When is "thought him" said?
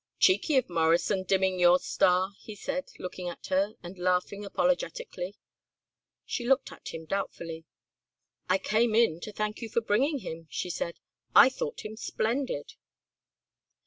11.49-11.95